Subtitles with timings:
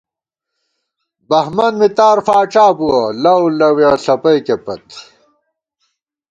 [1.29, 4.85] بہمن مِتار فاڄابُوَہ، لؤلَوِیَہ ݪپَئیکے پت